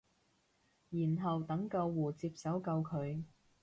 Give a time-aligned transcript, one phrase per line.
[0.89, 3.23] 然後等救護接手救佢